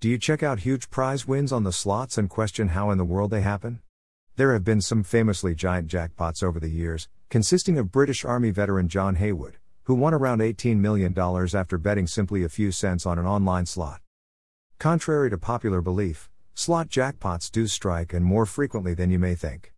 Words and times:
Do 0.00 0.08
you 0.08 0.16
check 0.16 0.44
out 0.44 0.60
huge 0.60 0.90
prize 0.90 1.26
wins 1.26 1.50
on 1.50 1.64
the 1.64 1.72
slots 1.72 2.18
and 2.18 2.30
question 2.30 2.68
how 2.68 2.92
in 2.92 2.98
the 2.98 3.04
world 3.04 3.32
they 3.32 3.40
happen? 3.40 3.80
There 4.36 4.52
have 4.52 4.62
been 4.62 4.80
some 4.80 5.02
famously 5.02 5.56
giant 5.56 5.88
jackpots 5.88 6.40
over 6.40 6.60
the 6.60 6.68
years, 6.68 7.08
consisting 7.30 7.78
of 7.78 7.90
British 7.90 8.24
Army 8.24 8.52
veteran 8.52 8.88
Jon 8.88 9.16
Heywood, 9.16 9.56
who 9.86 9.96
won 9.96 10.14
around 10.14 10.38
$18 10.38 10.76
million 10.76 11.18
after 11.18 11.78
betting 11.78 12.06
simply 12.06 12.44
a 12.44 12.48
few 12.48 12.70
cents 12.70 13.06
on 13.06 13.18
an 13.18 13.26
online 13.26 13.66
slot. 13.66 14.00
Contrary 14.78 15.30
to 15.30 15.36
popular 15.36 15.82
belief, 15.82 16.30
slot 16.54 16.88
jackpots 16.88 17.50
do 17.50 17.66
strike 17.66 18.12
and 18.12 18.24
more 18.24 18.46
frequently 18.46 18.94
than 18.94 19.10
you 19.10 19.18
may 19.18 19.34
think. 19.34 19.72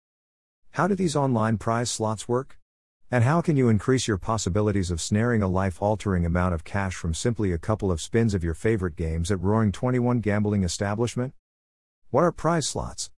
How 0.72 0.86
do 0.86 0.94
these 0.94 1.16
online 1.16 1.56
prize 1.56 1.90
slots 1.90 2.28
work? 2.28 2.59
And 3.12 3.24
how 3.24 3.40
can 3.40 3.56
you 3.56 3.68
increase 3.68 4.06
your 4.06 4.18
possibilities 4.18 4.92
of 4.92 5.00
snaring 5.00 5.42
a 5.42 5.48
life 5.48 5.82
altering 5.82 6.24
amount 6.24 6.54
of 6.54 6.62
cash 6.62 6.94
from 6.94 7.12
simply 7.12 7.50
a 7.50 7.58
couple 7.58 7.90
of 7.90 8.00
spins 8.00 8.34
of 8.34 8.44
your 8.44 8.54
favorite 8.54 8.94
games 8.94 9.32
at 9.32 9.40
Roaring 9.40 9.72
21 9.72 10.20
Gambling 10.20 10.62
Establishment? 10.62 11.34
What 12.10 12.22
are 12.22 12.30
prize 12.30 12.68
slots? 12.68 13.10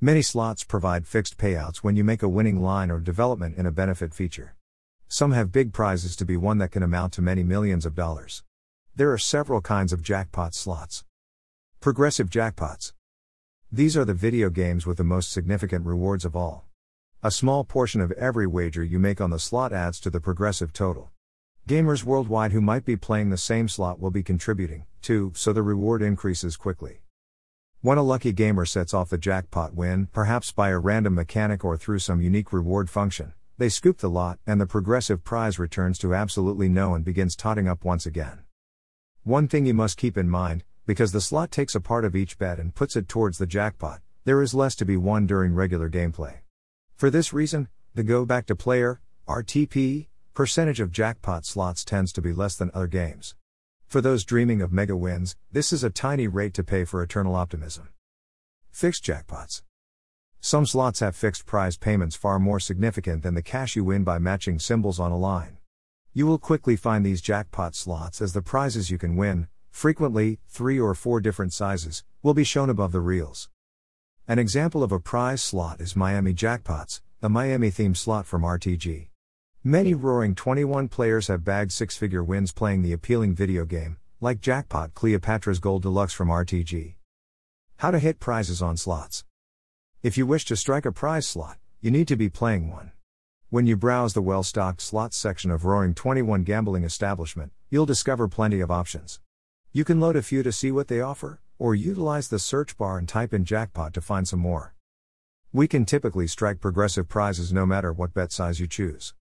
Many 0.00 0.22
slots 0.22 0.64
provide 0.64 1.06
fixed 1.06 1.38
payouts 1.38 1.76
when 1.84 1.94
you 1.94 2.02
make 2.02 2.24
a 2.24 2.28
winning 2.28 2.60
line 2.60 2.90
or 2.90 2.98
development 2.98 3.56
in 3.56 3.64
a 3.64 3.70
benefit 3.70 4.12
feature. 4.12 4.56
Some 5.06 5.30
have 5.30 5.52
big 5.52 5.72
prizes 5.72 6.16
to 6.16 6.24
be 6.24 6.36
won 6.36 6.58
that 6.58 6.72
can 6.72 6.82
amount 6.82 7.12
to 7.12 7.22
many 7.22 7.44
millions 7.44 7.86
of 7.86 7.94
dollars. 7.94 8.42
There 8.96 9.12
are 9.12 9.18
several 9.18 9.60
kinds 9.60 9.92
of 9.92 10.02
jackpot 10.02 10.52
slots. 10.52 11.04
Progressive 11.78 12.28
jackpots. 12.28 12.92
These 13.70 13.96
are 13.96 14.04
the 14.04 14.14
video 14.14 14.50
games 14.50 14.84
with 14.84 14.98
the 14.98 15.04
most 15.04 15.30
significant 15.30 15.86
rewards 15.86 16.24
of 16.24 16.34
all. 16.34 16.66
A 17.24 17.30
small 17.30 17.62
portion 17.62 18.00
of 18.00 18.10
every 18.12 18.48
wager 18.48 18.82
you 18.82 18.98
make 18.98 19.20
on 19.20 19.30
the 19.30 19.38
slot 19.38 19.72
adds 19.72 20.00
to 20.00 20.10
the 20.10 20.18
progressive 20.18 20.72
total. 20.72 21.12
Gamers 21.68 22.02
worldwide 22.02 22.50
who 22.50 22.60
might 22.60 22.84
be 22.84 22.96
playing 22.96 23.30
the 23.30 23.36
same 23.36 23.68
slot 23.68 24.00
will 24.00 24.10
be 24.10 24.24
contributing, 24.24 24.86
too, 25.02 25.30
so 25.36 25.52
the 25.52 25.62
reward 25.62 26.02
increases 26.02 26.56
quickly. 26.56 27.02
When 27.80 27.96
a 27.96 28.02
lucky 28.02 28.32
gamer 28.32 28.64
sets 28.64 28.92
off 28.92 29.08
the 29.08 29.18
jackpot 29.18 29.72
win, 29.72 30.08
perhaps 30.12 30.50
by 30.50 30.70
a 30.70 30.80
random 30.80 31.14
mechanic 31.14 31.64
or 31.64 31.76
through 31.76 32.00
some 32.00 32.20
unique 32.20 32.52
reward 32.52 32.90
function, 32.90 33.34
they 33.56 33.68
scoop 33.68 33.98
the 33.98 34.10
lot, 34.10 34.40
and 34.44 34.60
the 34.60 34.66
progressive 34.66 35.22
prize 35.22 35.60
returns 35.60 35.98
to 35.98 36.16
absolutely 36.16 36.68
no 36.68 36.92
and 36.96 37.04
begins 37.04 37.36
totting 37.36 37.68
up 37.68 37.84
once 37.84 38.04
again. 38.04 38.40
One 39.22 39.46
thing 39.46 39.64
you 39.64 39.74
must 39.74 39.96
keep 39.96 40.18
in 40.18 40.28
mind 40.28 40.64
because 40.86 41.12
the 41.12 41.20
slot 41.20 41.52
takes 41.52 41.76
a 41.76 41.80
part 41.80 42.04
of 42.04 42.16
each 42.16 42.36
bet 42.36 42.58
and 42.58 42.74
puts 42.74 42.96
it 42.96 43.06
towards 43.06 43.38
the 43.38 43.46
jackpot, 43.46 44.00
there 44.24 44.42
is 44.42 44.54
less 44.54 44.74
to 44.74 44.84
be 44.84 44.96
won 44.96 45.28
during 45.28 45.54
regular 45.54 45.88
gameplay. 45.88 46.38
For 47.02 47.10
this 47.10 47.32
reason, 47.32 47.66
the 47.96 48.04
go 48.04 48.24
back 48.24 48.46
to 48.46 48.54
player, 48.54 49.00
RTP, 49.26 50.06
percentage 50.34 50.78
of 50.78 50.92
jackpot 50.92 51.44
slots 51.44 51.84
tends 51.84 52.12
to 52.12 52.22
be 52.22 52.32
less 52.32 52.54
than 52.54 52.70
other 52.72 52.86
games. 52.86 53.34
For 53.88 54.00
those 54.00 54.24
dreaming 54.24 54.62
of 54.62 54.72
mega 54.72 54.96
wins, 54.96 55.34
this 55.50 55.72
is 55.72 55.82
a 55.82 55.90
tiny 55.90 56.28
rate 56.28 56.54
to 56.54 56.62
pay 56.62 56.84
for 56.84 57.02
eternal 57.02 57.34
optimism. 57.34 57.88
Fixed 58.70 59.04
jackpots. 59.04 59.64
Some 60.40 60.64
slots 60.64 61.00
have 61.00 61.16
fixed 61.16 61.44
prize 61.44 61.76
payments 61.76 62.14
far 62.14 62.38
more 62.38 62.60
significant 62.60 63.24
than 63.24 63.34
the 63.34 63.42
cash 63.42 63.74
you 63.74 63.82
win 63.82 64.04
by 64.04 64.20
matching 64.20 64.60
symbols 64.60 65.00
on 65.00 65.10
a 65.10 65.18
line. 65.18 65.58
You 66.12 66.28
will 66.28 66.38
quickly 66.38 66.76
find 66.76 67.04
these 67.04 67.20
jackpot 67.20 67.74
slots 67.74 68.22
as 68.22 68.32
the 68.32 68.42
prizes 68.42 68.92
you 68.92 68.98
can 68.98 69.16
win, 69.16 69.48
frequently, 69.72 70.38
three 70.46 70.78
or 70.78 70.94
four 70.94 71.20
different 71.20 71.52
sizes, 71.52 72.04
will 72.22 72.32
be 72.32 72.44
shown 72.44 72.70
above 72.70 72.92
the 72.92 73.00
reels. 73.00 73.48
An 74.28 74.38
example 74.38 74.84
of 74.84 74.92
a 74.92 75.00
prize 75.00 75.42
slot 75.42 75.80
is 75.80 75.96
Miami 75.96 76.32
Jackpots, 76.32 77.00
a 77.22 77.28
Miami 77.28 77.72
themed 77.72 77.96
slot 77.96 78.24
from 78.24 78.42
RTG. 78.42 79.08
Many 79.64 79.94
Roaring 79.94 80.36
21 80.36 80.86
players 80.86 81.26
have 81.26 81.42
bagged 81.42 81.72
six 81.72 81.96
figure 81.96 82.22
wins 82.22 82.52
playing 82.52 82.82
the 82.82 82.92
appealing 82.92 83.34
video 83.34 83.64
game, 83.64 83.96
like 84.20 84.40
Jackpot 84.40 84.94
Cleopatra's 84.94 85.58
Gold 85.58 85.82
Deluxe 85.82 86.12
from 86.12 86.28
RTG. 86.28 86.94
How 87.78 87.90
to 87.90 87.98
hit 87.98 88.20
prizes 88.20 88.62
on 88.62 88.76
slots. 88.76 89.24
If 90.04 90.16
you 90.16 90.24
wish 90.24 90.44
to 90.44 90.56
strike 90.56 90.86
a 90.86 90.92
prize 90.92 91.26
slot, 91.26 91.58
you 91.80 91.90
need 91.90 92.06
to 92.06 92.16
be 92.16 92.28
playing 92.28 92.70
one. 92.70 92.92
When 93.50 93.66
you 93.66 93.76
browse 93.76 94.14
the 94.14 94.22
well 94.22 94.44
stocked 94.44 94.82
slots 94.82 95.16
section 95.16 95.50
of 95.50 95.64
Roaring 95.64 95.94
21 95.94 96.44
Gambling 96.44 96.84
Establishment, 96.84 97.50
you'll 97.70 97.86
discover 97.86 98.28
plenty 98.28 98.60
of 98.60 98.70
options. 98.70 99.20
You 99.72 99.84
can 99.84 99.98
load 99.98 100.14
a 100.14 100.22
few 100.22 100.44
to 100.44 100.52
see 100.52 100.70
what 100.70 100.86
they 100.86 101.00
offer, 101.00 101.40
or 101.62 101.76
utilize 101.76 102.26
the 102.26 102.40
search 102.40 102.76
bar 102.76 102.98
and 102.98 103.08
type 103.08 103.32
in 103.32 103.44
jackpot 103.44 103.94
to 103.94 104.00
find 104.00 104.26
some 104.26 104.40
more. 104.40 104.74
We 105.52 105.68
can 105.68 105.84
typically 105.84 106.26
strike 106.26 106.58
progressive 106.58 107.08
prizes 107.08 107.52
no 107.52 107.64
matter 107.64 107.92
what 107.92 108.12
bet 108.12 108.32
size 108.32 108.58
you 108.58 108.66
choose. 108.66 109.14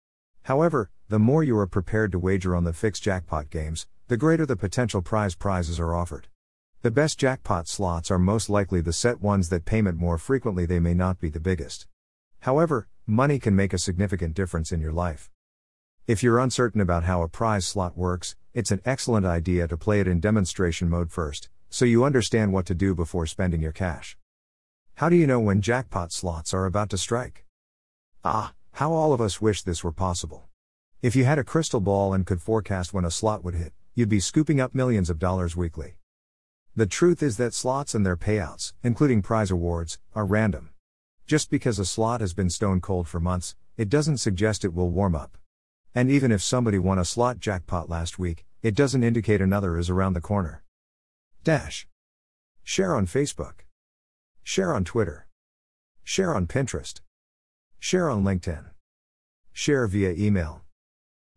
However, 0.44 0.88
the 1.08 1.18
more 1.18 1.42
you 1.42 1.58
are 1.58 1.66
prepared 1.66 2.12
to 2.12 2.18
wager 2.20 2.54
on 2.54 2.62
the 2.62 2.72
fixed 2.72 3.02
jackpot 3.02 3.50
games, 3.50 3.88
the 4.06 4.16
greater 4.16 4.46
the 4.46 4.54
potential 4.54 5.02
prize 5.02 5.34
prizes 5.34 5.80
are 5.80 5.92
offered. 5.92 6.28
The 6.82 6.92
best 6.92 7.18
jackpot 7.18 7.66
slots 7.66 8.08
are 8.08 8.20
most 8.20 8.48
likely 8.48 8.80
the 8.80 8.92
set 8.92 9.20
ones 9.20 9.48
that 9.48 9.64
payment 9.64 9.98
more 9.98 10.16
frequently 10.16 10.64
they 10.64 10.78
may 10.78 10.94
not 10.94 11.18
be 11.18 11.30
the 11.30 11.40
biggest. 11.40 11.88
However, 12.42 12.86
money 13.04 13.40
can 13.40 13.56
make 13.56 13.72
a 13.72 13.78
significant 13.78 14.34
difference 14.34 14.70
in 14.70 14.80
your 14.80 14.92
life. 14.92 15.28
If 16.06 16.22
you're 16.22 16.38
uncertain 16.38 16.80
about 16.80 17.02
how 17.02 17.22
a 17.22 17.28
prize 17.28 17.66
slot 17.66 17.98
works, 17.98 18.36
it's 18.54 18.70
an 18.70 18.80
excellent 18.84 19.26
idea 19.26 19.66
to 19.66 19.76
play 19.76 19.98
it 19.98 20.06
in 20.06 20.20
demonstration 20.20 20.88
mode 20.88 21.10
first, 21.10 21.50
so 21.70 21.84
you 21.84 22.04
understand 22.04 22.52
what 22.52 22.66
to 22.66 22.74
do 22.74 22.94
before 22.94 23.26
spending 23.26 23.60
your 23.60 23.72
cash. 23.72 24.16
How 24.94 25.08
do 25.08 25.16
you 25.16 25.26
know 25.26 25.40
when 25.40 25.60
jackpot 25.60 26.12
slots 26.12 26.52
are 26.52 26.66
about 26.66 26.90
to 26.90 26.98
strike? 26.98 27.44
Ah, 28.24 28.52
how 28.72 28.92
all 28.92 29.12
of 29.12 29.20
us 29.20 29.40
wish 29.40 29.62
this 29.62 29.84
were 29.84 29.92
possible. 29.92 30.48
If 31.02 31.14
you 31.14 31.24
had 31.24 31.38
a 31.38 31.44
crystal 31.44 31.80
ball 31.80 32.12
and 32.12 32.26
could 32.26 32.42
forecast 32.42 32.92
when 32.92 33.04
a 33.04 33.10
slot 33.10 33.44
would 33.44 33.54
hit, 33.54 33.72
you'd 33.94 34.08
be 34.08 34.20
scooping 34.20 34.60
up 34.60 34.74
millions 34.74 35.10
of 35.10 35.18
dollars 35.18 35.56
weekly. 35.56 35.96
The 36.74 36.86
truth 36.86 37.22
is 37.22 37.36
that 37.36 37.54
slots 37.54 37.94
and 37.94 38.04
their 38.04 38.16
payouts, 38.16 38.72
including 38.82 39.22
prize 39.22 39.50
awards, 39.50 39.98
are 40.14 40.24
random. 40.24 40.70
Just 41.26 41.50
because 41.50 41.78
a 41.78 41.84
slot 41.84 42.20
has 42.20 42.34
been 42.34 42.50
stone 42.50 42.80
cold 42.80 43.06
for 43.08 43.20
months, 43.20 43.54
it 43.76 43.88
doesn't 43.88 44.18
suggest 44.18 44.64
it 44.64 44.74
will 44.74 44.90
warm 44.90 45.14
up. 45.14 45.36
And 45.94 46.10
even 46.10 46.32
if 46.32 46.42
somebody 46.42 46.78
won 46.78 46.98
a 46.98 47.04
slot 47.04 47.38
jackpot 47.38 47.88
last 47.88 48.18
week, 48.18 48.44
it 48.62 48.74
doesn't 48.74 49.04
indicate 49.04 49.40
another 49.40 49.76
is 49.78 49.90
around 49.90 50.14
the 50.14 50.20
corner. 50.20 50.62
Dash. 51.48 51.88
Share 52.62 52.94
on 52.94 53.06
Facebook. 53.06 53.64
Share 54.42 54.74
on 54.74 54.84
Twitter. 54.84 55.26
Share 56.04 56.34
on 56.34 56.46
Pinterest. 56.46 57.00
Share 57.78 58.10
on 58.10 58.22
LinkedIn. 58.22 58.66
Share 59.54 59.86
via 59.86 60.10
email. 60.10 60.60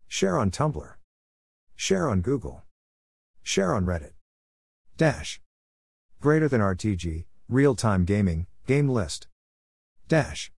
Share 0.08 0.36
on 0.36 0.50
Tumblr. 0.50 0.96
Share 1.76 2.10
on 2.10 2.20
Google. 2.20 2.62
Share 3.42 3.74
on 3.74 3.86
Reddit. 3.86 4.12
Dash. 4.98 5.40
Greater 6.20 6.46
than 6.46 6.60
RTG, 6.60 7.24
real 7.48 7.74
time 7.74 8.04
gaming, 8.04 8.46
game 8.66 8.90
list. 8.90 9.28
Dash. 10.08 10.50